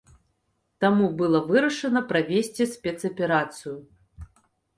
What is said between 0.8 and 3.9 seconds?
Таму было вырашана правесці спецаперацыю.